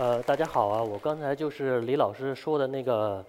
[0.00, 0.82] 呃，大家好啊！
[0.82, 3.22] 我刚才就是李老师说的那个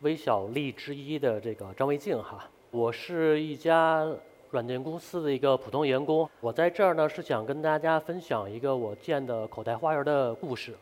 [0.00, 2.44] 微小力之一的这个张卫静哈。
[2.70, 4.06] 我是一家
[4.50, 10.76] 软件公司的一个普通员工，我在这儿呢是想跟大家分享一个我建的口袋花园的故事。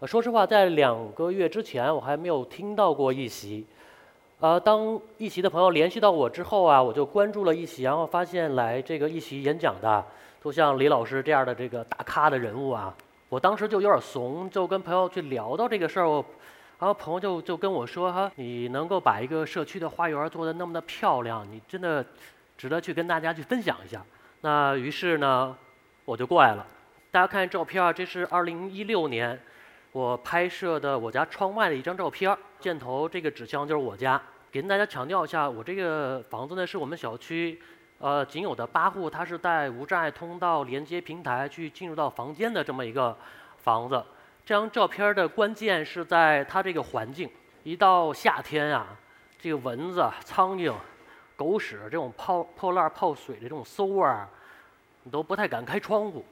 [0.00, 3.64] 呃，说实话，在两个月之前我还没有听到过一席。
[4.40, 10.04] 呃，当一席的朋友联系到我之后啊，我就关注了一席，然后发现来这个一席演讲的
[10.42, 12.92] 都像李老师这样的这个大咖的人物啊。
[13.34, 16.24] 我当时就有点怂，就跟朋友去聊到这个事儿，我
[16.78, 22.06] 然后朋友就就跟我说哈，你能够把一个社区的花园做得那么的漂亮，你真的
[22.56, 24.04] 值得去跟大家去分享一下。
[24.42, 25.56] 那于是呢，
[26.04, 26.64] 我就过来了。
[27.10, 29.40] 大家看照片，这是2016年
[29.90, 34.22] 我拍摄的我家窗外的一张照片，箭头这个指向就是我家。
[34.52, 37.60] 给大家强调一下，我这个房子呢是我们小区。
[38.04, 43.16] 呃，仅有的八户，它是带无障碍通道连接平台去进入到房间的这么一个
[43.56, 43.94] 房子。
[44.44, 47.30] 这张照片的关键是在它这个环境。
[47.62, 48.88] 一到夏天啊，
[49.40, 50.70] 这个蚊子、苍蝇、
[51.34, 54.28] 狗屎这种泡破烂泡水的这种馊味儿，
[55.04, 56.22] 你都不太敢开窗户。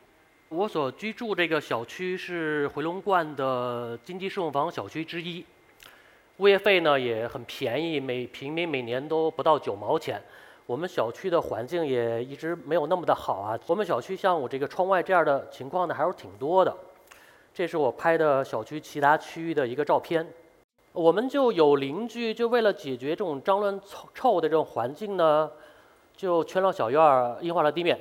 [0.50, 5.42] 我所居住这个小区是回龙观的经济适用房小区之一，
[6.36, 10.22] 物业费呢也很便宜，每平米每年都不到九毛钱。
[10.73, 13.59] 我们小区的环境也一直没有那么的好啊。
[13.67, 16.75] 我们小区像我这个窗外这样的情况呢，还是挺多的。
[17.53, 20.27] 这是我拍的小区其他区域的一个照片。
[20.95, 25.50] 我们就有邻居就为了解决这种脏乱臭臭的这种环境呢，
[26.17, 28.00] 就圈了小院儿，硬化了地面。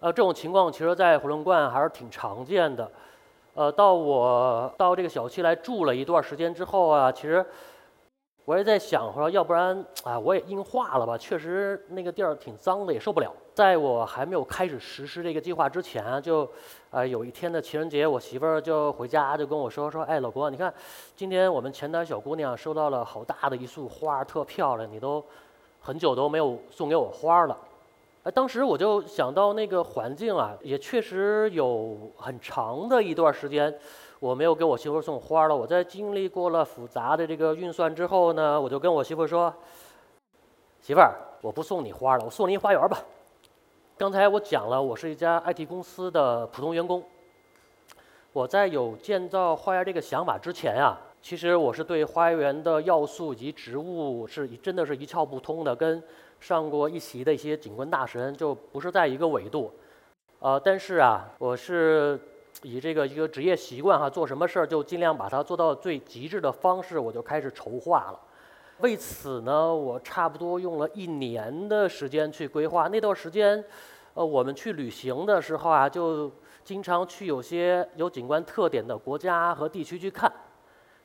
[0.00, 2.90] 呃，这种情况其实在回龙观还是挺常见的。
[3.54, 7.42] 呃，到我到这个小区来住了一段时间之后啊，其实。
[8.44, 11.16] 我也在想，说要不然啊，我也硬化了吧。
[11.16, 13.32] 确实那个地儿挺脏的，也受不了。
[13.54, 16.48] 在我还没有开始实施这个计划之前，就，
[16.90, 20.72] 呃，有一天的情人节，我媳妇儿就回家就跟我说说，哎，老公，你看，
[21.14, 25.24] 今天我们前台小姑娘收到了好大的一束花，特漂亮，你都
[25.80, 27.56] 很久都没有送给我花了。
[28.24, 33.72] 哎，当时我就想到那个环境啊，也确实有很长的一段时间。
[34.22, 35.56] 我没有给我媳妇送花了。
[35.56, 39.52] 我在经历过了复杂的这个运算之后呢，我就跟我媳妇说
[40.80, 43.02] ：“媳妇儿，我不送你花了，我送你一花园吧。”
[43.98, 47.02] 刚才我讲了，我是一家 IT 公司的普通员工。
[48.32, 56.00] 我在有建造花园这个想法之前啊，其实我是对花园的要素以及植物是真的是一窍不通的，跟
[56.38, 59.72] 上过一席的一些景观大神就不是在一个纬度。
[60.38, 62.20] 呃，但是啊，我是。
[62.62, 68.20] 以这个一个职业习惯哈，做什么事儿就尽量把它做到最极致的方式，我就开始筹划了。
[68.78, 72.86] 为此呢，我差不多用了一年的时间去规划。
[72.86, 73.64] 那段时间，
[74.14, 76.30] 呃，我们去旅行的时候啊，就
[76.62, 80.32] 经常去有些有景观特点的国家和地区去看，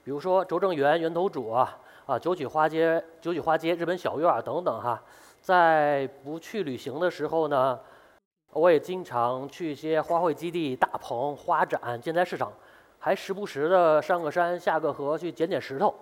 [0.03, 5.01] 比如说拙政园、源头渚啊，啊九曲花街、九曲花街、日本小院等等哈。
[5.41, 7.79] 在不去旅行的时候呢。
[8.53, 12.51] 我也经常去一些花卉基地、大棚、花展、建材市场，
[12.97, 15.93] 还时不时的上个山、下个河去捡捡石头。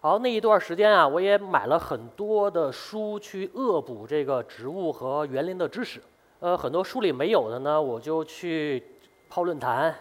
[0.00, 6.00] 好，那一段时间啊，我也买了很多的书去恶补这个植物和园林的知识。
[6.38, 8.82] 呃，很多书里没有的呢，我就去
[9.28, 9.94] 泡论坛，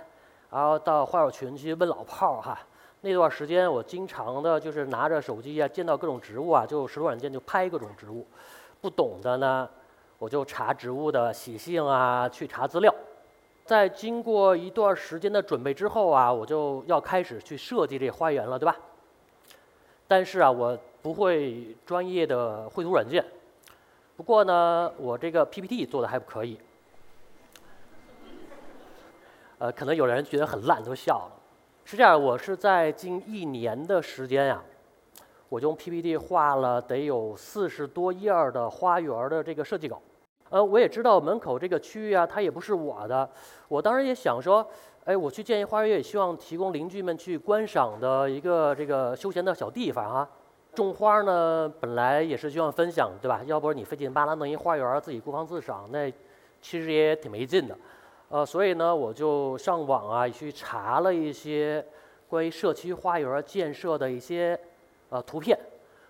[0.50, 2.58] 然后到花友群去问老炮儿哈。
[3.02, 8.26] 那段时间我经常的就是拿着手机啊，见到各种植物啊，就石头软件就拍各种植物。
[8.80, 9.68] 不懂的呢。
[10.19, 12.94] 我就查植物的习性啊，去查资料。
[13.66, 18.75] 在经过一段时间的准备之后啊，我就要开始去设计这花园了，对吧？
[20.08, 23.24] 但是啊，我不会专业的绘图软件。
[24.18, 26.59] 不过呢，我这个 PPT 做的还可以。
[29.59, 31.31] 呃，可能有人觉得很烂，都笑了。
[31.85, 34.62] 是这样，我是在近一年的时间呀。
[35.47, 39.99] 我用 PPT 画了得有四十多页的花园的这个设计稿，
[40.49, 43.29] 呃，我也知道门口这个区域啊，它也不是我的。
[43.67, 44.67] 我当时也想说，
[45.05, 50.29] 哎，我去建一花园，也希望提供邻居们去观赏的一个这个休闲的小地方啊。
[50.73, 53.41] 种花呢，本来也是希望分享，对吧？
[53.46, 56.11] 要不你费劲巴拉弄一花园，自己孤芳自赏，那
[56.61, 57.78] 其实也挺没劲的。
[58.29, 61.85] 呃，所以呢，我就上网啊，去查了一些
[62.28, 64.59] 关于社区花园建设的一些。
[65.11, 65.57] 呃，图片，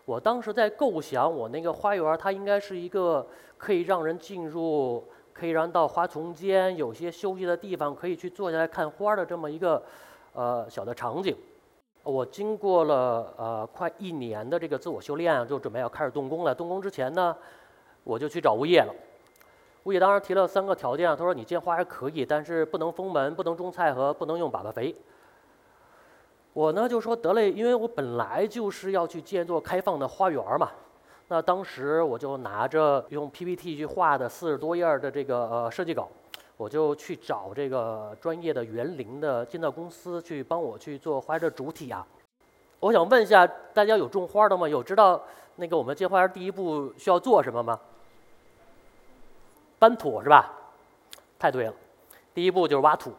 [0.10, 3.24] 我当时在构想我那个花园，它应该是一个
[3.60, 9.80] 可以让人进入，可以让到花丛间有些休息的地方，可以去坐下来看花的这么一个
[10.34, 11.38] 呃小的场景。
[12.02, 16.56] 我经过了呃快一年的这个自我修炼，就准备要开始动工了。
[16.56, 17.38] 动工之前呢，
[18.04, 18.92] 我就去找物业了。
[19.84, 24.96] 物业当时提了三个条件啊，他说你建花园可以，但是不能封门，不能种菜和不能用粑粑肥。
[26.60, 30.70] 我呢就说得嘞，因为我本来就是要去建座开放的花园嘛。
[31.30, 36.10] 那当时我就拿着用 PPT 去画的四十多页的这个呃设计稿，
[36.58, 42.06] 我就去找这个专业的园林的建造公司去帮我去做花园的主体啊。
[42.82, 44.68] 我想问一下大家有种花的吗？
[44.68, 45.24] 有知道
[45.56, 47.80] 那个我们建花园第一步需要做什么吗？
[49.80, 50.54] 搬土是吧？
[51.40, 51.74] 太对了，
[52.34, 53.14] 第一步就是挖土，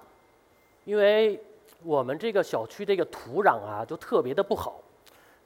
[0.85, 1.43] 因为
[1.82, 4.81] 我们这个小区这个土壤啊就特别的不好，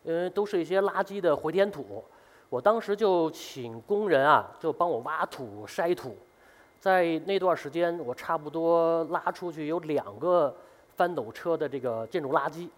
[0.03, 2.03] 因为都是一些垃圾的回填土。
[2.51, 6.17] 我当时就请工人啊，就帮我挖土、筛土，
[6.79, 10.55] 在那段时间，我差不多拉出去有两个
[10.97, 12.69] 翻斗车的这个建筑垃圾，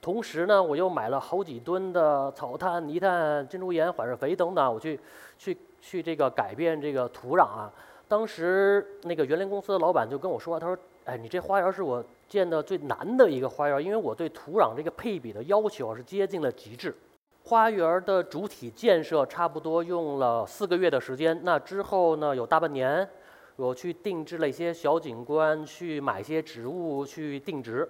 [0.00, 4.98] 同时呢，我又买了好几吨的草炭、泥炭、珍珠岩、缓释肥等等，我去
[5.38, 7.72] 去去这个改变这个土壤啊。
[8.08, 16.96] 当时那个园林公司的老板就跟我说，他说：“哎，你这花园是我建的最难的一个花园，因为我对土壤这个配比的要求是接近了极致。”
[17.42, 23.08] 花园的主体建设差不多用了四个月的时间，那之后呢，有大半年，
[23.56, 27.88] 我去定制了一些小景观，去买一些植物去定植。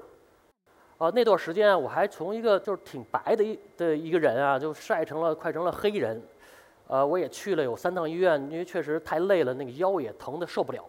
[0.97, 6.23] 啊，那段时间我还从一个就是挺白的一的一个人啊，就晒成了快成了黑人。
[6.87, 10.85] 呃，我也去了有三趟医院，因为确实太累了，那个腰也疼得受不了。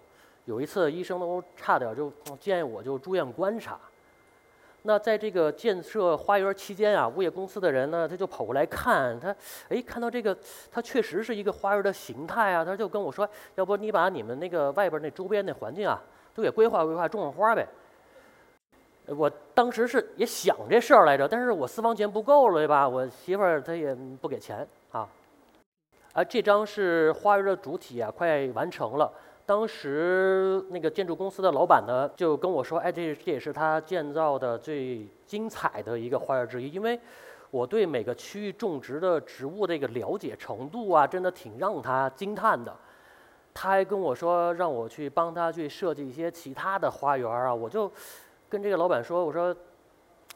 [0.45, 3.79] 有一次医生都差点就建议我就住院观察。
[4.83, 9.29] 那在这个建设花园期间啊，物业公司的人呢，他就跑过来看他，
[9.69, 10.35] 哎，看到这个，
[10.71, 16.01] 它确实是一个花园的形态啊，他就跟我说，要不你把你们那个外边那周边那环境啊，
[16.33, 17.67] 都给规划规划，种上花呗。
[19.05, 22.89] 我当时是也想这事儿来着，但是我私房钱不够了，对吧？
[22.89, 25.07] 我媳妇儿她也不给钱啊。
[26.13, 29.11] 啊，这张是花园的主体啊，快完成了。
[29.51, 36.97] 当时那个建筑公司的老板呢，就跟我说：“哎，这这也是他建造的最精彩的一个花园之一，因为
[37.49, 42.73] 我对每个区域种植的植物的一个了解程度啊，真的挺让他惊叹的。
[43.53, 47.53] 他还跟我说，让我去帮他去设计一些其他的花园啊。
[47.53, 47.91] 我就
[48.47, 49.53] 跟这个老板说：我说，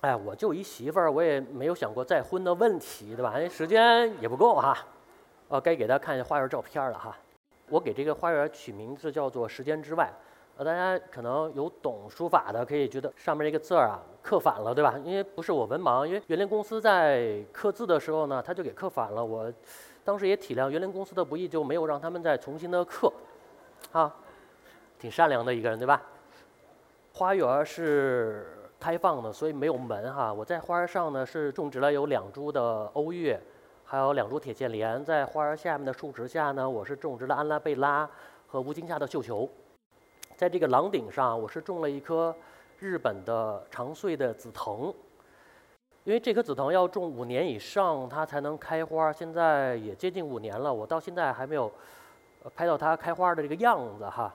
[0.01, 3.39] 哎，我就一媳妇儿，我也没有想过再婚的问题，对吧？
[3.47, 4.77] 时间也不够哈。
[5.47, 7.17] 哦，该给他看一下花园照片了哈。”
[7.69, 10.11] 我给这个花园取名字叫做“时间之外”，
[10.57, 14.99] 呃，大家可能有懂书法的，可以觉得上面这个字儿啊刻反了，对吧？
[15.03, 19.23] 因为不是我文盲，因为园林公司在刻字的时候呢，他就给刻反了。
[19.23, 19.51] 我
[20.03, 23.11] 当时也体谅园林公司的不易，就没有让他们再重新的刻，
[23.91, 24.15] 啊，
[24.99, 26.01] 挺善良的一个人，对吧？
[27.13, 28.45] 花园是
[28.79, 30.31] 开放的，所以没有门哈。
[30.31, 33.41] 我在花园上呢是种植了有两株的欧月。
[33.87, 38.09] 还有两株铁线莲，在花园下面的树枝下呢，我是种植了安拉贝拉
[38.47, 39.47] 和无惊夏的绣球。
[40.35, 42.35] 在这个廊顶上，我是种了一棵
[42.79, 44.91] 日本的长穗的紫藤，
[46.03, 49.13] 因为这棵紫藤要种五年以上，它才能开花。
[49.13, 51.71] 现在也接近五年了，我到现在还没有
[52.55, 54.33] 拍到它开花的这个样子哈。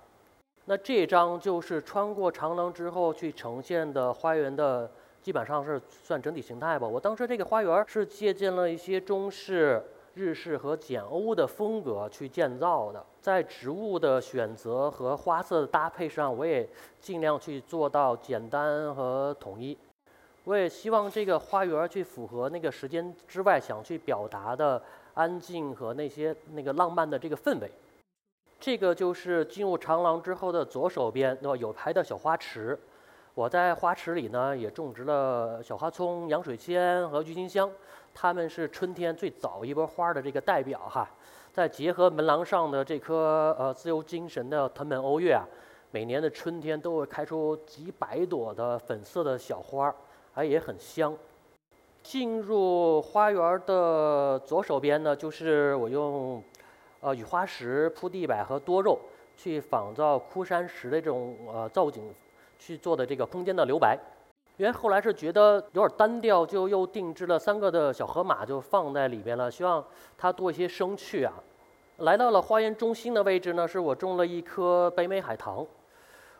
[0.66, 4.88] 那这张就是穿过长廊之后去呈现的花园的。
[5.22, 6.86] 基本上是算整体形态吧。
[6.86, 9.82] 我当时这个花园是借鉴了一些中式、
[10.14, 16.68] 日式和简欧的风格去建造的，在植物的选择和花色的搭配上，我也
[17.00, 19.76] 尽量去做到简单和统一。
[20.44, 27.70] 我也希望这个花园去符合那个时间之外想去表达的安静和那些那个浪漫的这个氛围。
[28.58, 32.78] 这个就是进入长廊之后的左手边，那有排的小花池。
[33.34, 37.70] 我在花池里呢，也种植了小花葱、洋水仙和郁金香，
[38.12, 41.08] 它们是春天最早一波花的这个代表哈。
[41.52, 45.46] 再结合门廊上的这棵呃自由精神的藤本欧月啊，
[45.90, 49.94] 每年的春天都会开出几百朵的粉色的小花，
[50.32, 51.16] 还也很香。
[52.02, 56.42] 进入花园的左手边呢，就是我用
[57.00, 58.98] 呃雨花石铺地板和多肉
[59.36, 62.12] 去仿造枯山石的这种呃造景。
[62.60, 63.98] 去做的这个空间的留白，
[64.58, 69.82] 因为后来是觉得有点单调，就又定制了三个的小河马，就放在里边了，希望
[70.18, 71.32] 它多一些生趣啊。
[71.96, 75.66] 来到了花园中心的位置呢，是我种了一棵北美海棠。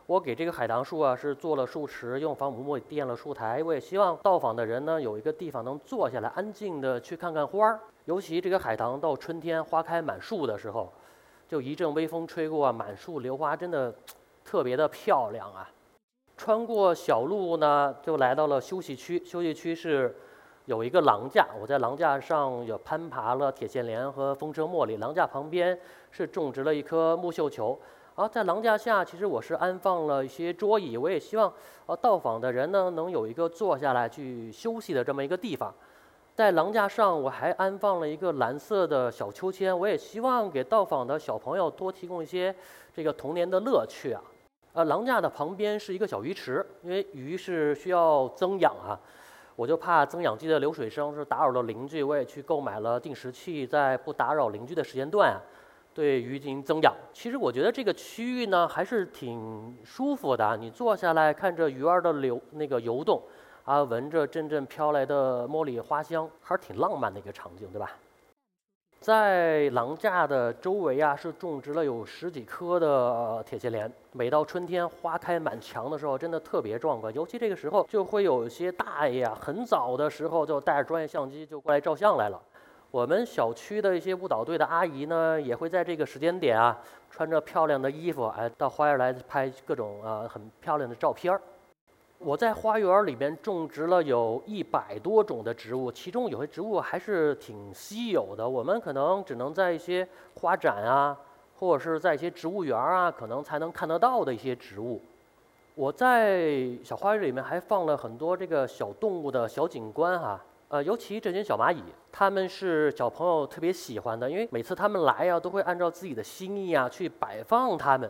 [0.07, 3.63] 我给这个海棠树啊是做了树池，用防腐木垫了树台。
[3.63, 7.79] 我也希望到访的人呢有一个地方能坐下来，安静的去看看花儿。
[8.05, 10.91] 尤其这个海棠到春天花开满树的时候，
[11.47, 13.93] 就一阵微风吹过，满树榴花，真的
[14.43, 15.69] 特别的漂亮啊。
[16.41, 19.23] 穿过小路呢，就来到了休息区。
[19.23, 20.17] 休息区是
[20.65, 24.97] 有一个廊架，我在廊架上有攀爬了铁线莲和风车茉莉。
[24.97, 25.79] 廊架旁边
[26.09, 27.79] 是种植了一棵木绣球，
[28.15, 31.53] 啊，在廊架下，其实我是安放了一些桌椅，我也希望
[31.85, 35.71] 呃到访的人呢能有一个坐下来去休息的这么一个地方。
[36.33, 42.55] 在廊架上，我还安放了一个蓝色的小秋千，我也希望给到访的小朋友多提供一些
[42.91, 44.19] 这个童年的乐趣啊。
[44.73, 48.97] 呃，廊架的旁边是一个小鱼池，因为鱼是需要增氧啊，
[49.57, 55.41] 我就怕增氧机的流水声是打扰了邻居，我也去购买了定时器，在不打扰邻居的时间段啊，
[55.93, 56.93] 对鱼进行增氧。
[57.11, 63.21] 其实我觉得这个区域呢还是挺舒服的，你坐下来看着鱼儿的流那个游动，
[63.65, 67.91] 啊，闻着阵阵飘来的茉莉花香，还是挺浪漫的一个场景，对吧？
[69.01, 73.91] 在廊架的周围啊，是种植了有十几棵的铁线莲。
[74.11, 77.11] 每到春天花开满墙的时候，真的特别壮观。
[77.11, 82.39] 尤其这个时候，就会有一些大爷啊，很早的时候就带着专业相机就过来照相来了。
[82.91, 86.77] 我们小区的一些舞蹈队的阿姨呢，也会在这个时间点啊，
[87.09, 91.41] 穿着漂亮的衣服，哎，到花园来拍各种啊很漂亮的照片儿。
[92.23, 101.17] 我在花园里面种植了有一百多种的植物，其中有些植物还是挺稀有的，我们可能只能在一些花展啊，
[101.57, 105.01] 或者是在一些植物园啊，可能才能看得到的一些植物。
[105.73, 118.07] 我在小花园里面还放了很多这个小动物的小景观哈，呃，尤其这些小蚂蚁，它们是小朋友特别喜欢的，因为每次他们来呀，都会按照自己的心意啊去摆放它们。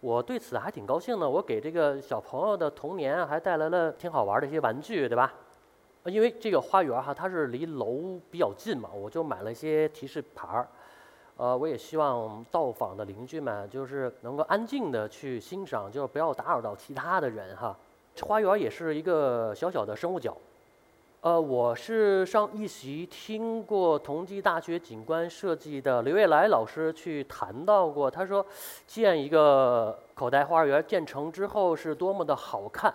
[0.00, 5.32] 我对此还挺高兴的，我给这个小朋友的童年还带来了挺好玩的一些玩具，对吧？
[6.04, 10.68] 因为这个花园哈，它是离楼比较近嘛，我就买了一些提示牌儿。
[11.36, 17.76] 呃，我也希望到访的邻居们就是能够安静的去欣赏，就是不要打扰到其他的人哈。
[18.22, 20.36] 花园也是一个小小的生物角。
[21.22, 28.44] 呃，我是上一席听过同济大学景观设计的刘月来老师去谈到过，他说，
[28.86, 32.94] 建一个口袋花园建成之后是多么的好看。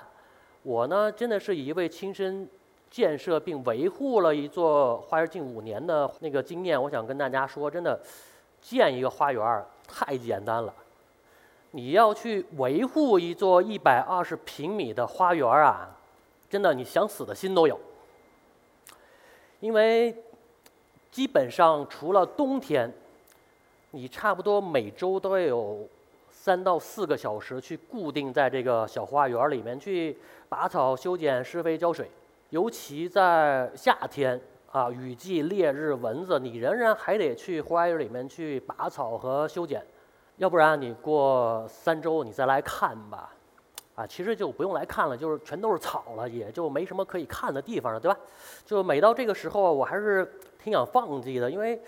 [0.64, 2.48] 我呢，真的是以一位亲身
[2.90, 8.00] 建设并维护了一座花园近五年的那个经验，我想跟大家说，真的，
[8.62, 10.74] 建一个花园太简单了，
[11.72, 15.90] 你要去维护一座一百二十平米的花园啊，
[16.50, 17.78] 真的你想死的心都有。
[19.62, 20.14] 因为
[21.10, 22.92] 基本上除了冬天，
[23.92, 25.88] 你差不多每周都要有
[26.30, 30.18] 三到四个小时去固定在这个小花园里面去
[30.50, 32.10] 拔草、修剪、施肥、浇水。
[32.50, 34.40] 尤其在夏天
[34.72, 39.86] 啊，雨季、烈日、蚊子，你仍然还得去花园里面去拔草和修剪，
[40.38, 43.32] 要不然你过三周你再来看吧。
[44.02, 48.18] 啊，其实就不用来看了，就是全都是草了，也就没什么可以看的地方了，对吧？
[48.66, 51.80] 就每到这个时候，我还是挺想放弃的，因为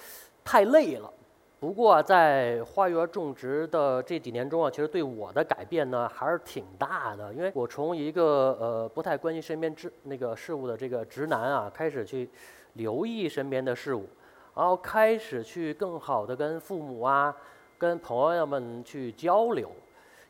[0.44, 1.12] 太累了。
[1.60, 12.30] 不过在花园种植的这几年中啊，其实对我的改变呢还是挺大的，因为我从一个呃不太关心身边之那个事物的这个直男啊，开始去
[12.74, 14.06] 留意身边的事物，
[14.54, 17.34] 然后开始去更好的跟父母啊、
[17.78, 19.72] 跟朋友们去交流。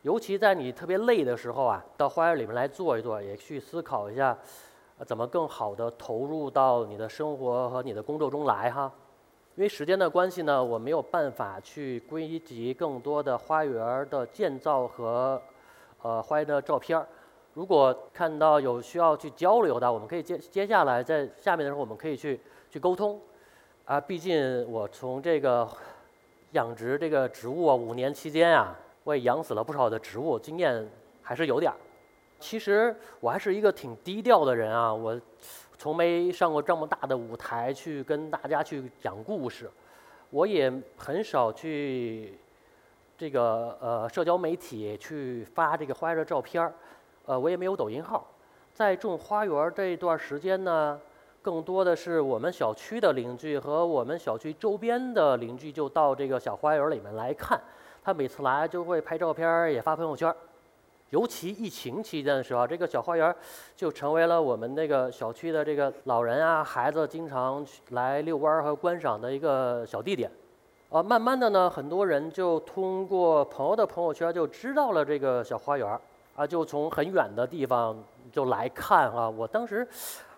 [0.04, 4.36] 尤其在你特别累的时候啊，到花园里面来坐一坐，也去思考一下，
[5.06, 8.92] 怎么更好的投入到你的生活和你的工作中来哈。
[9.56, 15.40] 因为时间的关系呢，我没有办法去归集更多的花园的建造和
[16.02, 17.06] 呃花园的照片儿。
[17.54, 23.18] 如果看到有需要去交流的，我们可以接接下来在下面的时候我们可以去去沟通。
[23.86, 25.66] 啊，毕竟我从这个
[26.52, 28.78] 养殖这个植物啊五年期间啊。
[29.04, 30.90] 我也养死了不少的植物，经验
[31.22, 31.76] 还是有点儿。
[32.40, 35.18] 其实我还是一个挺低调的人啊，我
[35.78, 39.70] 从没上过这么大的舞台去跟大家去讲故事，
[40.30, 42.36] 我也很少去
[43.16, 46.74] 这个呃社交媒体去发这个花园的照片儿，
[47.26, 48.26] 呃，我也没有抖音号。
[48.74, 50.98] 在种花园这段时间呢，
[51.40, 57.60] 更多的是我们小区的邻居和我们小区周边的邻居就到这个小花园里面来看。
[58.04, 60.32] 他每次来就会拍照片也发朋友圈
[61.10, 63.34] 尤其疫情期间的时候，这个小花园
[63.76, 70.30] 就成为了我们那个小区的这个老人啊、孩子经常来遛弯和观赏的一个小地点。
[70.90, 75.98] 啊，慢慢的呢，很多人就通过朋友的朋友圈就知道了这个小花园
[76.34, 77.96] 啊，就从很远的地方
[78.32, 79.30] 就来看啊。
[79.30, 79.86] 我当时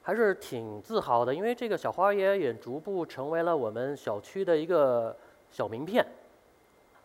[0.02, 5.16] 还是挺自豪的，因为这个小花园也逐步成为了我们小区的一个
[5.50, 6.06] 小名片。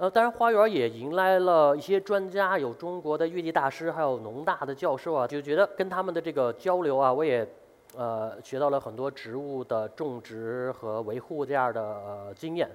[0.01, 7.48] 呃，当然，花园也迎来了一些专家，有中国的乐器大师，还有农大的教授啊，就觉得跟他们的这个交流啊，我也
[7.96, 12.67] 呃学到了很多植物的种植和维护这样的经验。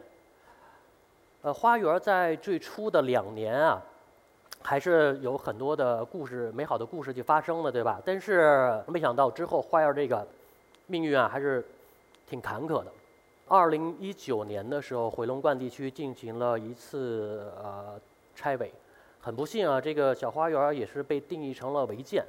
[1.42, 3.82] 呃，花园在最初的两年啊，
[4.62, 8.00] 还是有很多的故事，美好的故事去发生了，对吧？
[8.04, 10.24] 但是没想到之后花园这个
[10.86, 11.66] 命运啊，还是
[12.24, 12.86] 挺坎坷的。
[13.48, 17.94] 二零一九年的时候，回龙观地区进行了一次呃
[18.34, 18.72] 拆违，
[19.20, 22.24] 很不幸啊，这个小花园也是被定义成了违建。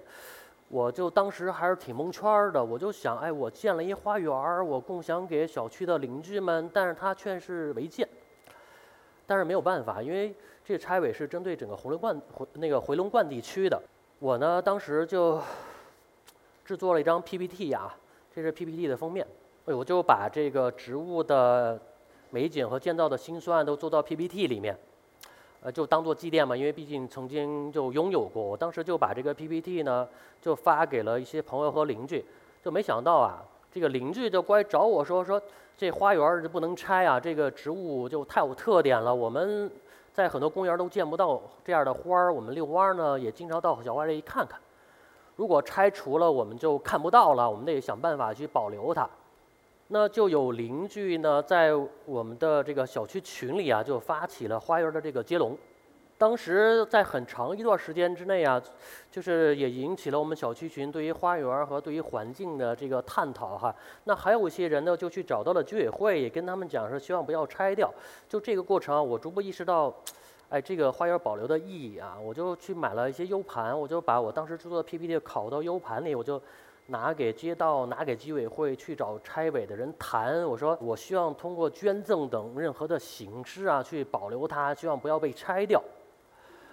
[0.70, 4.32] 我就当时还是挺蒙圈的，我就想，哎，我建了一花园，
[4.68, 8.08] 我共享给小区的邻居们，但是它却是违建。
[9.26, 13.82] 但是没有办法，因为这个拆违是针对整个回龙观回那个回龙观地区的。
[14.20, 15.42] 我呢，当时就
[16.64, 17.92] 制作了一张 PPT 呀，
[18.36, 19.26] 这是 PPT 的封面。
[19.74, 21.78] 我就把这个植物的
[22.30, 24.78] 美景和建造的辛酸都做到 PPT 里面，
[25.62, 28.42] 呃，就当做祭奠嘛，因为毕竟曾经就拥有过。
[28.42, 30.08] 我当时就把这个 PPT 呢，
[30.42, 32.24] 就发给了一些朋友和邻居，
[32.64, 35.42] 就没想到啊，这个邻居就过来找我说说，
[35.78, 39.70] 这花园就不能拆啊，这个植物就太有特点了，我们
[40.14, 44.58] 在很多公园都见不到这样的花儿，我们遛弯儿呢也经常到小花这里看看，
[45.36, 49.10] 如果拆除了，我们就看不到了，我们得想办法去保留它。
[49.90, 51.72] 那就有邻居呢，在
[52.04, 55.58] 我们的这个小区群里啊，就发起了花园的这个接龙。
[56.18, 58.62] 当时在很长一段时间之内啊，
[59.10, 63.74] 就是也引起了我们小区群对于花园和对于环境的这个探讨哈。
[64.04, 67.90] 那还有一些人呢，就去找到了居委会，也跟他们讲说，希望不要拆掉。
[68.28, 69.94] 就这个过程，我逐步意识到，
[70.50, 76.42] 哎，这个花园保留的意义啊，我就去买了一些 U 盘，我就把我当时制作的 PPT 拷到 U 盘里，我就。
[76.88, 80.44] 拿给街道，拿给居委会去找拆违的人谈。
[80.46, 85.84] 我说，我希望通过捐赠等任何的形式啊，去保留它，希望不要被拆掉。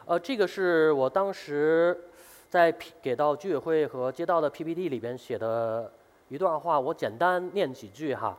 [0.06, 2.09] 呃，这个是我当时
[2.49, 5.92] 在给到居委会和街道的 PPT 里边写的
[6.28, 8.38] 一段话，我简单念几句哈。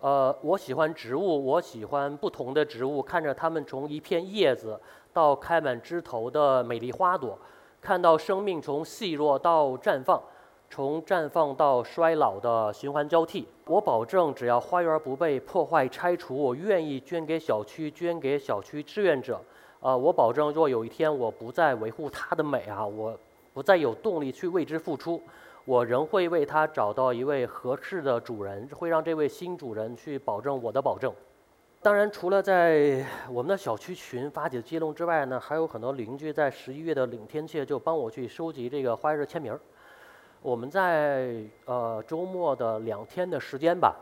[0.00, 4.80] 呃，我喜欢植物，我喜欢不同的植物，看着它们从一片叶子
[5.12, 7.38] 到开满枝头的美丽花朵，
[7.80, 10.20] 看到生命从细弱到绽放。
[10.74, 19.38] 从绽放到衰老的循环交替，我保证，只要花园不被破坏拆除，我愿意捐给小区，捐给小区志愿者。
[19.80, 23.14] 呃，我保证，若有一天我不再维护它的美啊，我
[23.52, 25.20] 不再有动力去为之付出，
[25.66, 31.12] 我仍会为它找到一位合适的主人，会让这位新主人去保证我的保证。
[31.82, 39.60] 当然，除了在我们的小区群发起的接龙之外呢，还有很多邻居在十一月的领天阙就帮我去收集这个花园的签名儿。
[40.44, 43.94] 我们在呃周末的两天的时间吧，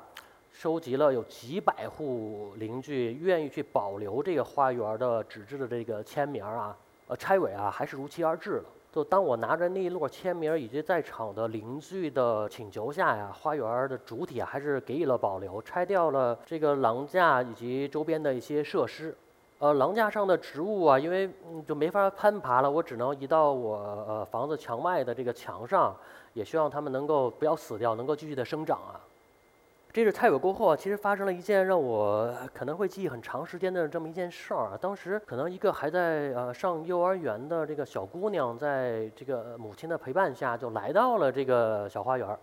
[0.51, 6.75] 收集了有几百户邻居愿意去保留这个花园的纸质的这个签名啊，
[7.09, 8.65] 呃拆违啊还是如期而至了。
[8.91, 19.15] 就当我拿着那一摞签名以及在场的邻居的请求下呀，花园的主体还是给予了保留，拆掉了这个廊架以及周边的一些设施。
[19.61, 21.31] 呃，廊架上的植物啊，因为
[21.69, 23.77] 就没法攀爬了，我只能移到我
[24.09, 25.95] 呃房子墙外的这个墙上。
[26.33, 29.01] 也希望它们能够不要死掉，能够继续的生长啊。
[29.93, 34.79] 这是拆违过后啊，其实发生了一件让我可能会记忆很长时间的这么一件事儿啊。
[34.81, 42.39] 当时可能一个还在呃上幼儿园的这个小姑娘，在这个母亲的陪伴下，就来到了这个小花园儿。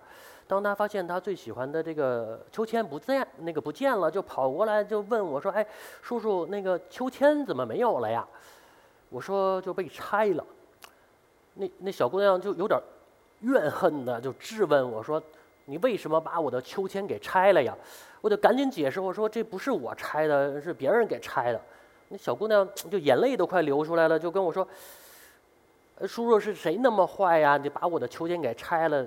[0.48, 5.66] 当他发现他最喜欢的这个秋千不见，那个不见了，就跑过来就问我说：“哎，
[6.02, 8.26] 叔叔，那个秋千怎么没有了呀？”
[9.10, 10.44] 我说：“就被拆了。”
[11.56, 12.80] 那那小姑娘就有点。
[13.42, 15.22] 怨恨的就质问我说
[15.66, 17.72] ：“你为什么把我的秋千给拆了呀？”
[18.20, 21.62] 我就赶紧解释我说：“这不是我拆的，是别人给拆的。”
[22.10, 24.68] 那小姑娘就眼泪都快流出来了，就跟我说
[26.02, 27.58] ：“叔叔是谁那么坏呀？
[27.58, 29.06] 你把我的秋千给拆了，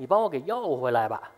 [0.00, 1.30] 你帮我给要回来吧。”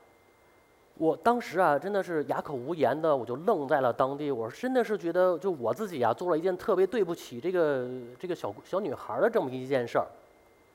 [0.98, 4.31] 我当时啊，真的是哑口无言的，我就愣在了当地。
[4.31, 10.07] 我真的是觉得，就我自己啊，做了一件特别对不起这个这个小小女孩的这么一件事儿。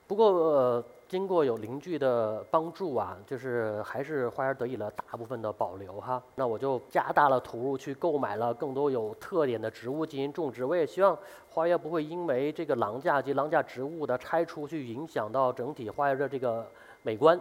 [0.05, 0.83] 不过。
[1.07, 6.21] 经过有邻居的帮助啊，就是还是花园得以了大部分的保留哈。
[6.35, 10.65] 那我就加大了投入去购买了更多有特点的植物进行种植。
[10.65, 11.17] 我也希望
[11.49, 16.67] 花园不会因为这个廊架及廊架植物的拆除去影响到整体花园的这个
[17.03, 17.39] 美观。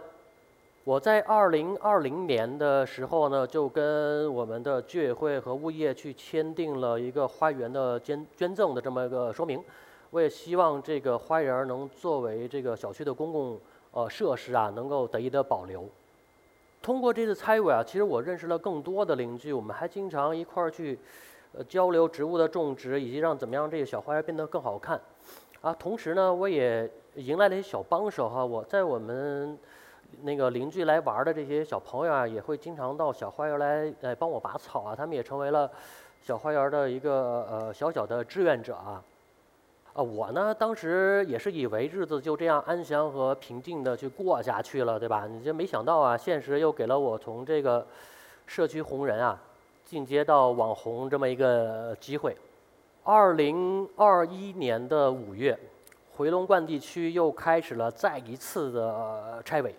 [0.87, 9.61] 我在二零二零年的时候呢，就跟我们的居委会和物业去签订了一个花园的捐捐赠的这么一个说明。
[10.11, 13.59] 我也希望这个花园能作为这个小区的公共
[13.91, 15.83] 呃设施啊，能够得以的保留。
[16.81, 20.97] 通过这次参与啊，其实我认识了更多的邻居，我们还经常一块儿去
[21.51, 24.97] 呃交流植物的种植，以及让怎么样这个小花园变得更好看。
[25.59, 28.45] 啊，同时呢，我也迎来了一些小帮手哈。
[28.45, 29.57] 我在我们
[30.23, 35.69] 那个邻居来玩的这些小朋友啊，也会经常到小花园来来帮我拔草啊，他们也成为了
[36.21, 39.03] 小花园的一个呃小小的志愿者啊。
[39.93, 45.25] 啊，我呢当时也是以为日子就这样安详和平静的去过下去了，对吧？
[45.27, 47.85] 你这没想到啊，现实又给了我从这个
[48.45, 49.41] 社区红人啊
[49.83, 52.35] 进阶到网红这么一个机会。
[53.03, 55.57] 二零二一年的五月，
[56.15, 59.73] 回龙观地区又开始了再一次的拆违，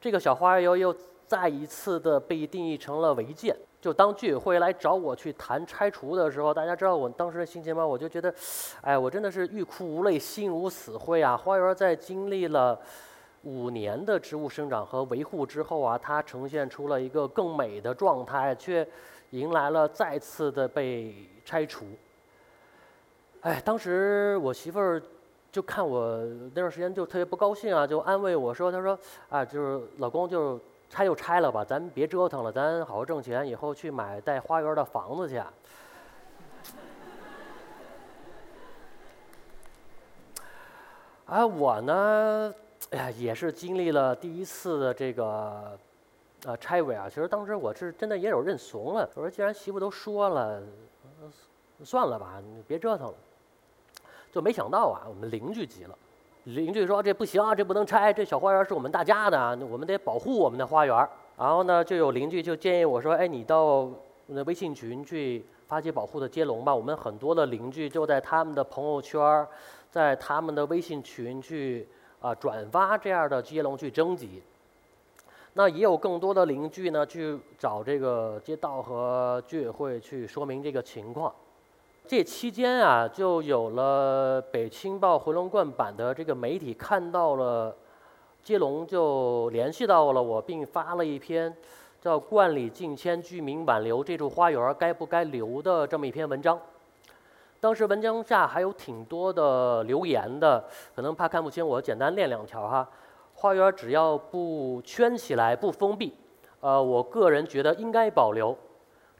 [0.00, 0.94] 这个小花园又
[1.26, 3.56] 再一次的被定义成了违建。
[3.80, 7.86] 就当居委会来找我去谈拆除的时候，大家知道我当时的心情吗？
[7.86, 8.34] 我就觉得，
[8.80, 11.36] 哎，我真的是欲哭无泪，心如死灰啊！
[11.36, 12.76] 花园在经历了
[13.44, 18.86] 五年的植物生长和维护之后啊，它呈现出了一个更美的状态，却
[19.30, 21.86] 迎来了再次的被拆除。
[23.42, 25.00] 哎，当时我媳妇儿
[25.50, 26.16] 就看我
[26.54, 35.36] 那段时间就特别不高兴啊，就安慰我说：“她说啊，就是老公就。”拆就拆了吧，咱别折腾了，咱好好挣钱，以后去买带花园的房子去。
[41.26, 42.54] 啊，我呢，
[42.90, 45.78] 哎呀，也是经历了第一次的这个
[46.46, 47.06] 呃拆违啊。
[47.06, 50.62] 其实当时我是真的也有认怂了，我说既然媳妇都说了，
[51.84, 53.14] 算了吧，你别折腾了。
[54.32, 55.96] 就没想到啊，我们邻居急了。
[56.44, 63.90] 邻居说：“这不行啊，这不能拆，这小花园是我们大家的，我们得保护我们的花园。”然后呢，就有邻居就建议我说：“哎，你到
[64.28, 69.46] 那微信群去发起保护的接龙吧。”我们很多的邻居就在他们的朋友圈，
[69.90, 71.86] 在他们的微信群去
[72.20, 74.42] 啊转发这样的接龙去征集。
[75.52, 81.34] 那也有更多的邻居呢去找这个街道和居委会去说明这个情况。
[82.08, 87.76] 这期间啊，就有了北青报回龙观版的这个媒体看到了
[88.42, 91.54] 接龙，就联系到了我，并发了一篇
[92.00, 96.58] 叫《观里近千居民挽留这处花园该不该留》的这么一篇文章。
[97.60, 100.64] 当时文章下还有挺多的留言的，
[100.96, 102.88] 可能怕看不清，我简单念两条哈。
[103.34, 106.14] 花园只要不圈起来、不封闭，
[106.60, 108.56] 呃，我个人觉得应该保留。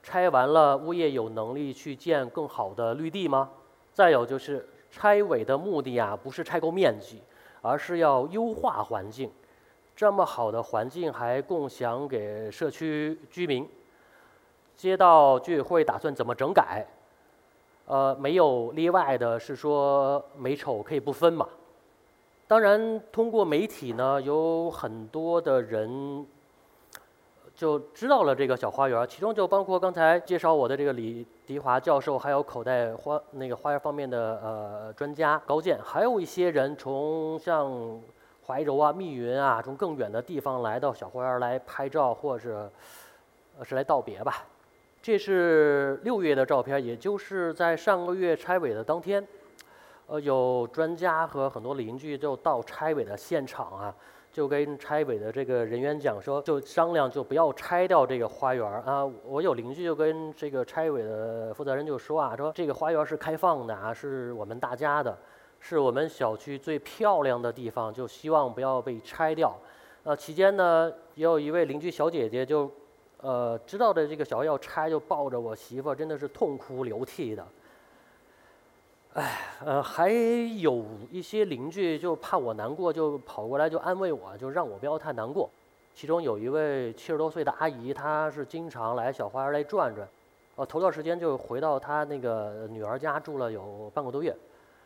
[0.01, 3.49] 拆完了，物业有能力去建更好的绿地吗？
[3.93, 7.21] 再有就是拆违的目的啊，不是拆够面积，
[7.61, 9.29] 而是要优化环境。
[9.95, 13.67] 这么好的环境还共享给社区居民，
[14.75, 16.85] 街道居委会打算怎么整改？
[17.85, 21.47] 呃，没有例外的是说美丑可以不分嘛。
[22.47, 26.25] 当然，通过媒体呢，有很多的人。
[27.59, 37.99] 就知道了这个小花园，其中就包括刚才介绍我的这个李迪华教授，还有口袋花那个花园方面的呃专家高健，还有一些人从像
[38.47, 42.71] 怀柔啊、密云啊，从更远的地方来到小花园来拍照，或者
[43.61, 44.45] 是来道别吧。
[45.01, 49.27] 这是六月的照片，也就是在上个月拆违的当天，
[50.07, 53.93] 呃，有专家和很多邻居就到拆违的现场啊。
[54.31, 59.03] 就跟拆违的这个人员讲说，就商量就不要拆掉这个花园啊。
[59.25, 65.17] 我有邻居就跟这个拆违的负责人就说啊，说这个花园是开放的啊，是我们大家的，
[65.59, 69.55] 是我们小区最漂亮的地方，就希望不要被拆掉。
[70.03, 72.71] 呃，期间呢，也有一位邻居小姐姐就，
[73.21, 77.45] 呃，知道的这个小孩要拆，就抱着我媳妇，真的是痛哭流涕的。
[79.13, 85.49] 哎，呃，还有一些邻居就怕我难过，就跑过来就安慰我，就让我不要太难过。
[85.95, 90.07] 其中有一位七十多岁的阿姨，她是经常来小花园来转转。
[90.55, 94.33] 呃，头段时间就回到她那个女儿家住了有半个多月，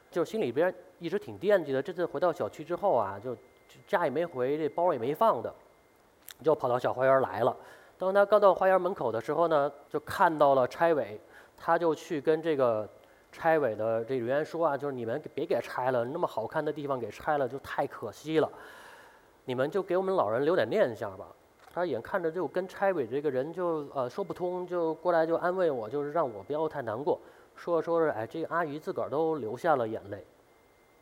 [0.09, 1.81] 就心里边一直挺惦记的。
[1.81, 3.36] 这次回到小区之后啊，就
[3.86, 5.53] 家也没回，这包也没放的，
[6.41, 7.53] 就跑到小花园来了。
[7.97, 11.19] 当她刚到花园门口的时候呢，就看到了拆违，
[11.57, 12.88] 她就去跟这个。
[13.34, 18.50] 拆违的这人员说啊，就是你们别给拆了，那么好看的地方给拆了就太可惜了，
[19.43, 21.26] 你们就给我们老人留点念想吧。
[21.74, 27.19] 他眼看着就跟拆违这个人就呃说不通，就过来就安慰我，就是让我不要太难过。
[27.56, 30.24] 说着说着，哎，这个阿姨自个儿都流下了眼泪。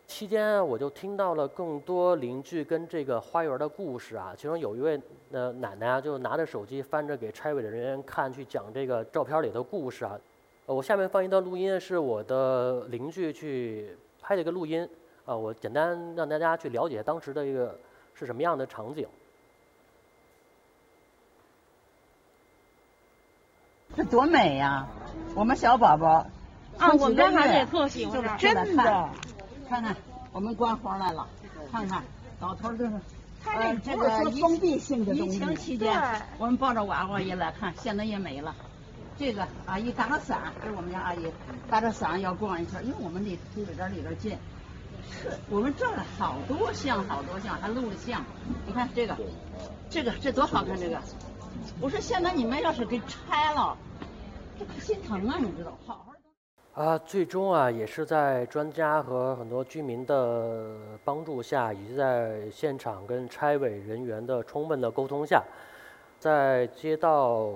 [0.07, 10.17] 期间我就听到了更多邻居跟这个花园的故事啊，其中有一位呃奶奶啊，就拿着手机翻着给拆违的人员看，去讲这个照片里的故事啊。
[10.65, 14.87] 我下面放一段录音，是我的邻居去拍的一个录音，
[15.25, 17.77] 啊，我简单让大家去了解当时的一个
[18.13, 19.07] 是什么样的场景。
[23.95, 24.87] 这多美呀！
[25.35, 26.25] 我们小宝宝，
[26.77, 29.09] 啊，我们家孩子也特喜欢，真的。
[29.67, 29.95] 看看，
[30.31, 31.27] 我们观花来了，
[31.69, 32.01] 看看，
[32.39, 32.91] 老头就是。
[33.43, 34.07] 他这个
[34.39, 35.37] 封闭性的东西。
[35.37, 35.99] 疫情期间，
[36.37, 38.55] 我们抱着娃娃也来看，现在也没了。
[39.21, 41.31] 这个阿姨打着伞，这是我们家阿姨
[41.69, 44.35] 打着伞要逛一圈，因为我们离土里边离得近。
[45.47, 48.25] 我们转了好多像，好多像，还录了像。
[48.65, 49.15] 你看这个，
[49.91, 50.75] 这个这多好看！
[50.75, 50.99] 这个，
[51.79, 53.77] 我说现在你们要是给拆了，
[54.57, 55.37] 这可心疼啊！
[55.39, 56.03] 你知道，好
[56.73, 56.83] 好。
[56.83, 65.43] 啊，最终啊，也是在专家和很多居民的帮助下，以及在现场跟拆违人员的充分的沟通下，
[66.19, 67.51] 在街道、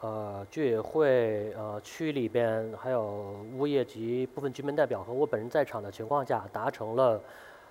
[0.00, 7.20] 呃居委会、呃区里边，还有物业及部分居民代表和我本人在场的情况下，达成了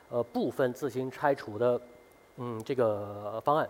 [0.10, 1.82] 呃部分自行拆除的
[2.38, 3.68] 嗯这个方案。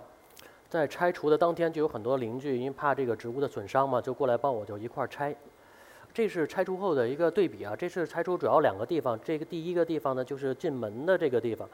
[0.67, 5.35] 在拆除的当天，就有很多邻居因为怕这个植物的损伤嘛，就过来帮我就一块儿拆。
[6.13, 9.17] 这是拆除后的一个对比啊，这是拆除主要两个地方。
[9.23, 11.69] 这个第一个地方呢，就是进门的这个地方，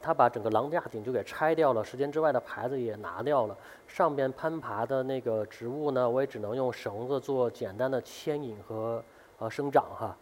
[0.00, 3.56] 他把整个廊架顶就给拆掉了，时间之外的牌子也拿掉了，
[3.86, 9.02] 上边攀爬的那个植物呢，我也只能用绳子做简单的牵引和
[9.38, 10.16] 呃生长哈。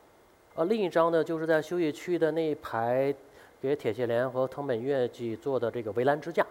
[0.55, 3.15] 呃，另一张呢，就是在休息区的那一排，
[3.61, 6.47] 给铁线莲和藤本月季做的这个围栏支架。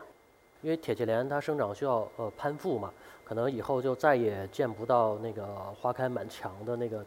[0.62, 2.92] 因为铁线莲它生长需要呃攀附嘛，
[3.24, 5.46] 可能以后就再也见不到那个
[5.80, 7.06] 花开满墙的那个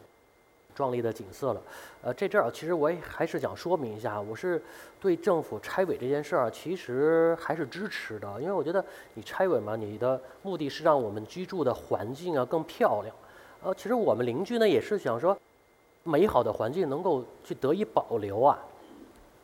[0.79, 1.61] 壮丽的景色了。
[2.01, 4.61] 呃，这阵儿其实我也还是想说明一下，我是
[5.01, 8.81] 对政府拆违这件事儿其实还是支持的，因为我觉得
[9.15, 13.13] 你拆违嘛，你的目的是让我们居住的环境啊更漂亮。
[13.61, 15.37] 呃，其实我们邻居呢也是想说，
[16.05, 18.57] 美好的环境能够去得以保留啊。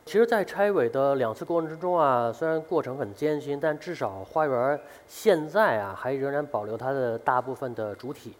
[0.06, 8.32] 其实，在拆违的两次过程之中啊，虽然过程很艰辛，但至少花园现在啊还仍然保留它的大部分的主体。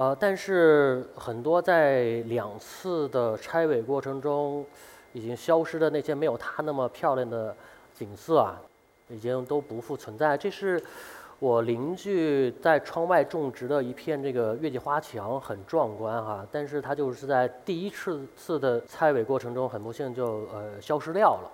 [0.00, 4.64] 呃，但是很多在两次的拆违过程中
[5.12, 7.54] 已经消失的那些没有它那么漂亮的
[7.94, 8.58] 景色啊，
[9.10, 10.38] 已经都不复存在。
[10.38, 10.82] 这是。
[11.38, 21.50] 我邻居在窗外种植的一片这个月季花墙很壮观哈，但是它就是在第一次次的拆违过程中，很不幸就呃消失掉了。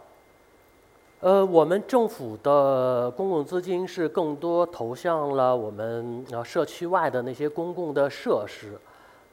[1.20, 8.78] 呃，我们政府的公共资金是更多投向了我们啊社区外的那些公共的设施，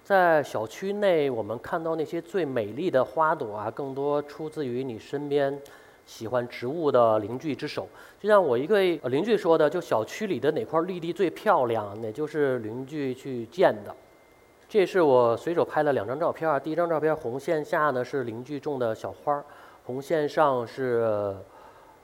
[0.02, 5.60] 在小区内我们看到那些最美丽的花朵啊，更多出自于你身边。
[6.06, 7.88] 喜欢植物的邻居之手，
[8.20, 13.96] 就像我一个邻居说的，就小区里的哪块绿地最漂亮，那就是邻居去建的。
[14.68, 19.42] 这是我随手拍了两张照片，第一张照片红线下呢是邻居种的小花，
[19.86, 21.34] 红线上是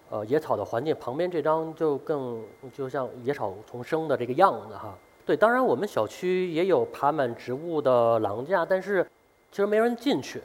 [0.10, 2.44] 呃野草的环境，旁边这张就更
[2.74, 4.98] 就像野草丛生的这个样子哈。
[5.26, 9.06] 对，当然我们小区也有爬满植物的廊架，但是
[9.52, 10.42] 其实没人进去。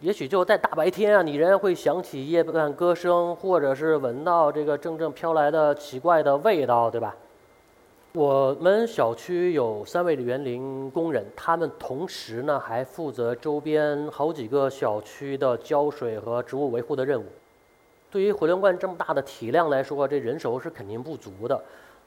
[0.00, 7.14] 也许就在大白天啊，你仍然会想起夜半歌声，或者是闻到这个阵阵飘来的奇怪的味道，对吧？
[8.12, 17.24] 我们小区有三位园林工人，他们同时呢还负责周边好几个小区的浇水和植物维护的任务。
[18.14, 21.60] 对于回龙观这么大的体量来说，这人手是肯定不足的。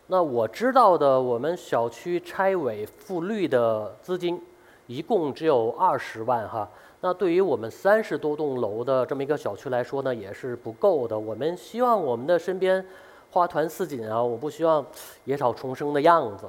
[0.06, 4.42] 那我知道的，我们小区拆违复绿的资金，
[4.86, 6.66] 一共只有二十万哈。
[7.02, 11.20] 那对于我们三十多栋楼的这么一个小区来说呢，也是不够的。
[11.20, 12.86] 我们希望我们的身边
[13.32, 14.86] 花团似锦啊，我不希望
[15.26, 16.46] 野草丛生的样子。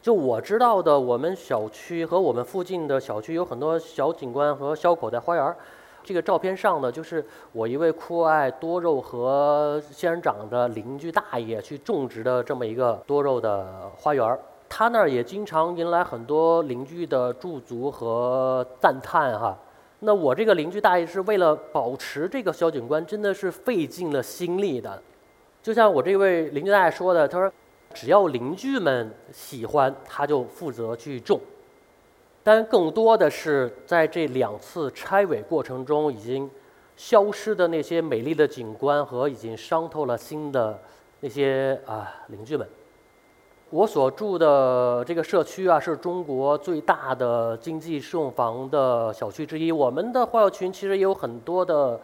[0.00, 5.56] 就我知道的，我们小区和我们附近的小区有很多小景观和小口袋花园。
[6.04, 14.38] 这个照片上呢，就是我一位酷爱多肉和仙人掌的邻居大爷去种植的这么一个多肉的花园儿。
[14.68, 19.56] 他那儿也经常迎来很多邻居的驻足和赞叹哈。
[20.00, 25.00] 那我这个邻居大爷是为了保持这个小景观，真的是费尽了心力的。
[25.62, 27.50] 就像我这位邻居大爷说的，他说
[27.94, 31.40] 只要邻居们喜欢，他就负责去种。
[32.44, 36.48] 但更多的是在这两次拆违过程中，已经
[36.94, 40.78] 消失的那些美丽的景观和已经伤透了心的
[41.20, 42.68] 那些啊邻居们。
[43.70, 49.72] 我所住的这个社区啊，是中国最大的经济适用房的小区之一。
[49.72, 51.98] 我们的花友群其实也有很多的，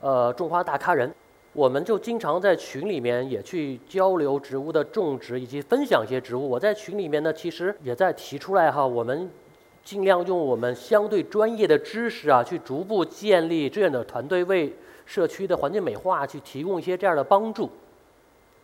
[0.00, 1.14] 呃，种花大咖人，
[1.54, 6.46] 我们就经常在群里面也去交流植物的种植以及分享一些植物。
[6.50, 9.30] 我在群里面呢，其实也在提出来哈，我们
[9.84, 17.68] 尽量用我们相对专业的知识啊，去逐步建立志愿者团队，为社区的环境美化去提供一些这样的帮助。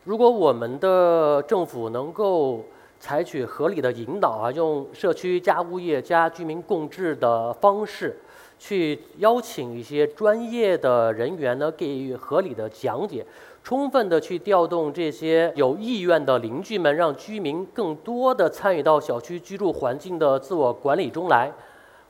[0.05, 2.65] 如果我们的政府能够
[2.99, 8.19] 采取合理的引导啊，用社区加物业加居民共治的方式，
[8.59, 13.25] 去邀请一些专业的人员呢，给予合理的讲解，
[13.63, 21.53] 充分的去调动这些有意愿的邻居们，让居民更多的参与到小区居住环境的自我管理中来。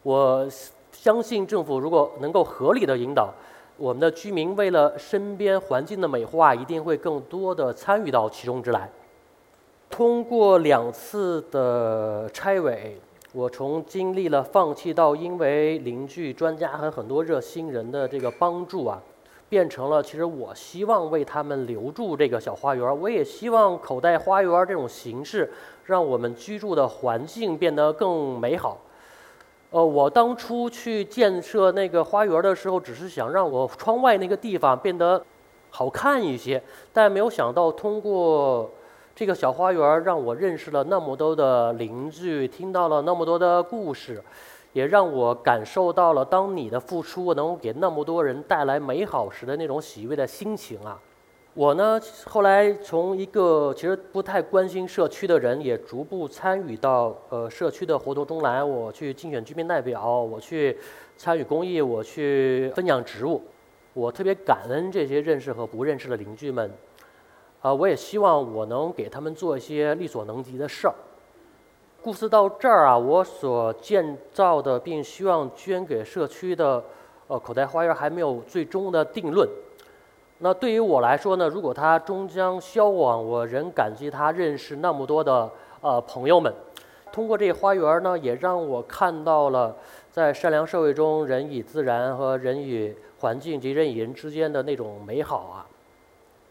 [0.03, 0.49] 我
[0.93, 3.33] 相信政府如果能够合理的引导，
[3.77, 8.89] 我们的居民为了身边环境的美化，一定会更多的参与到其中之来。
[9.91, 12.99] 通过两次的拆违，
[13.33, 19.03] 我从经历了放弃到因为邻居、专家和很多热心人的这个帮助啊，
[19.51, 23.01] 变成了其实我希望为他们留住这个小花园。
[23.01, 25.53] 我也希望口袋花园这种形式，
[25.85, 28.79] 让我们居住的环境变得更美好。
[29.71, 35.21] 呃，我当初去建设那个花园的时候，只是想让我窗外那个地方变得
[35.71, 38.71] 好看一些，但没有想到通过
[39.17, 44.23] 这个小花园，让我认识了那么多的邻居，听到了那么多的故事，
[44.73, 51.01] 也让我感受到了当你的付出能给那么多人带来美好时的那种喜悦的心情啊。
[51.55, 58.63] 我呢，后来从一个其实不太关心社区的人，也逐步参与到呃社区的活动中来。
[58.63, 60.79] 我去竞选居民代表，我去
[61.17, 63.43] 参与公益，我去分享植物。
[63.95, 66.71] 我特别感恩这些认识和不认识的邻居们。
[67.61, 70.95] 啊，我也希望我能给他们做一些力所能及的事儿。
[72.03, 76.83] 故事到这儿啊，我所建造的并希望捐给社区的
[77.27, 79.47] 呃口袋花园还没有最终的定论。
[80.39, 85.51] 那对于我来说呢，如果它终将消亡，我仍感激它认识那么多的
[85.83, 86.51] 呃朋友们。
[87.13, 89.77] 通过这花园呢，也让我看到了
[90.11, 95.67] 在善良社会中，人与自然和人与环境及人与人之间的那种美好啊。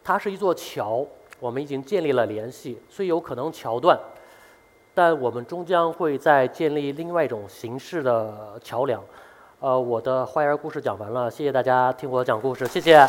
[0.03, 1.03] 它是一座桥，
[1.39, 3.97] 我们已经建立了联系，虽有可能桥断，
[5.01, 9.01] 但我们终将会再建立另外一种形式的桥梁。
[9.61, 13.07] 呃，我的花园故事讲完了，谢谢大家听我讲故事，谢谢。